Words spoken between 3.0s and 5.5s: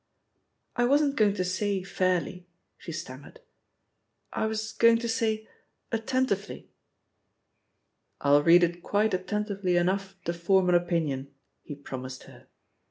mered, "I was going to say